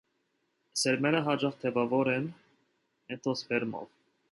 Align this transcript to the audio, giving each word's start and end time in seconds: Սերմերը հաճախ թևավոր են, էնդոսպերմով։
Սերմերը 0.83 1.19
հաճախ 1.27 1.59
թևավոր 1.65 2.11
են, 2.15 2.27
էնդոսպերմով։ 3.17 3.89